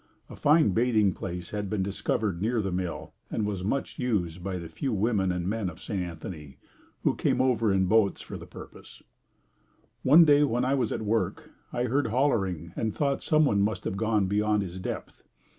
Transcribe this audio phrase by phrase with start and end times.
[0.31, 4.57] A fine bathing place had been discovered near the mill and was much used by
[4.57, 6.01] the few women and men of St.
[6.01, 6.57] Anthony
[7.03, 9.03] who came over in boats for the purpose.
[10.01, 13.95] One day when I was at work I heard hollering and thought someone must have
[13.95, 15.21] gone beyond his depth.